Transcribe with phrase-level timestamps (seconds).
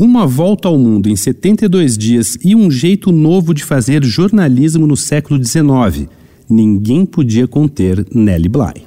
[0.00, 4.96] Uma volta ao mundo em 72 dias e um jeito novo de fazer jornalismo no
[4.96, 6.08] século XIX.
[6.48, 8.82] Ninguém podia conter Nelly Bly.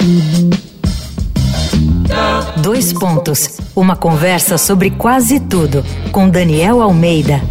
[2.63, 3.59] Dois pontos.
[3.75, 7.43] Uma conversa sobre quase tudo com Daniel Almeida.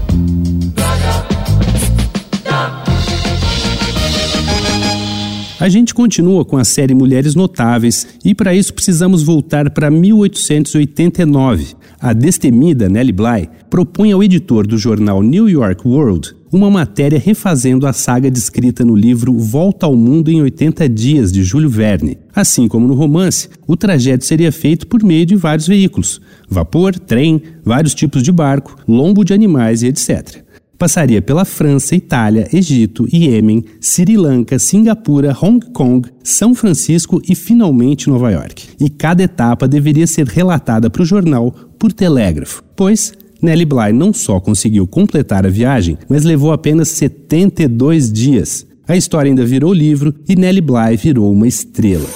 [5.62, 11.76] A gente continua com a série Mulheres Notáveis e para isso precisamos voltar para 1889.
[12.00, 17.86] A destemida Nellie Bly propõe ao editor do jornal New York World uma matéria refazendo
[17.86, 22.18] a saga descrita no livro Volta ao Mundo em 80 Dias, de Júlio Verne.
[22.34, 26.20] Assim como no romance, o trajeto seria feito por meio de vários veículos:
[26.50, 30.42] vapor, trem, vários tipos de barco, lombo de animais e etc
[30.82, 38.10] passaria pela França, Itália, Egito, Iêmen, Sri Lanka, Singapura, Hong Kong, São Francisco e finalmente
[38.10, 38.70] Nova York.
[38.80, 44.12] E cada etapa deveria ser relatada para o jornal por telégrafo, pois Nellie Bly não
[44.12, 48.66] só conseguiu completar a viagem, mas levou apenas 72 dias.
[48.88, 52.08] A história ainda virou livro e Nellie Bly virou uma estrela.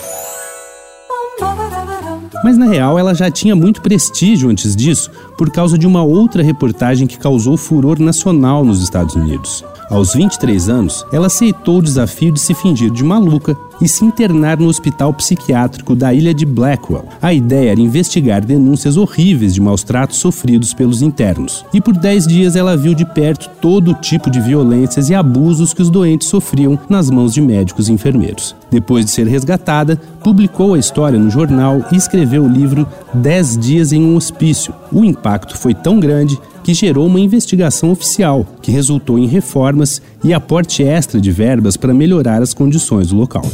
[2.44, 6.42] Mas na real ela já tinha muito prestígio antes disso por causa de uma outra
[6.42, 9.64] reportagem que causou furor nacional nos Estados Unidos.
[9.88, 14.58] Aos 23 anos, ela aceitou o desafio de se fingir de maluca e se internar
[14.58, 17.04] no hospital psiquiátrico da ilha de Blackwell.
[17.22, 21.64] A ideia era investigar denúncias horríveis de maus tratos sofridos pelos internos.
[21.72, 25.82] E por 10 dias ela viu de perto todo tipo de violências e abusos que
[25.82, 28.56] os doentes sofriam nas mãos de médicos e enfermeiros.
[28.70, 33.92] Depois de ser resgatada, publicou a história no jornal e escreveu o livro 10 Dias
[33.92, 34.74] em um Hospício.
[34.92, 40.34] O impacto foi tão grande que gerou uma investigação oficial, que resultou em reformas e
[40.34, 43.44] aporte extra de verbas para melhorar as condições do local.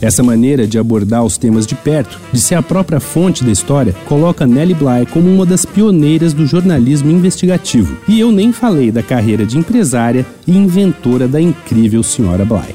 [0.00, 3.94] Essa maneira de abordar os temas de perto, de ser a própria fonte da história,
[4.06, 7.98] coloca Nellie Bly como uma das pioneiras do jornalismo investigativo.
[8.08, 12.74] E eu nem falei da carreira de empresária e inventora da incrível Senhora Bly.